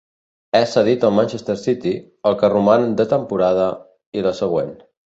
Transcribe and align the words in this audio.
És 0.59 0.71
cedit 0.77 1.05
al 1.09 1.13
Manchester 1.17 1.57
City 1.65 1.93
el 2.31 2.41
que 2.41 2.53
roman 2.55 2.91
de 3.03 3.09
temporada 3.17 3.71
i 4.23 4.29
la 4.31 4.35
següent. 4.43 4.79